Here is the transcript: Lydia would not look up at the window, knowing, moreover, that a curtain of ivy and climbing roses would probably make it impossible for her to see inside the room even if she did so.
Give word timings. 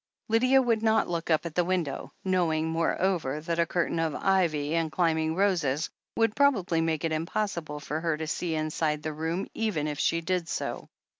Lydia 0.29 0.63
would 0.63 0.81
not 0.81 1.07
look 1.07 1.29
up 1.29 1.45
at 1.45 1.53
the 1.53 1.63
window, 1.63 2.11
knowing, 2.25 2.67
moreover, 2.67 3.39
that 3.41 3.59
a 3.59 3.67
curtain 3.67 3.99
of 3.99 4.15
ivy 4.15 4.73
and 4.73 4.91
climbing 4.91 5.35
roses 5.35 5.91
would 6.15 6.35
probably 6.35 6.81
make 6.81 7.03
it 7.05 7.11
impossible 7.11 7.79
for 7.79 8.01
her 8.01 8.17
to 8.17 8.25
see 8.25 8.55
inside 8.55 9.03
the 9.03 9.13
room 9.13 9.45
even 9.53 9.87
if 9.87 9.99
she 9.99 10.19
did 10.21 10.49
so. 10.49 10.89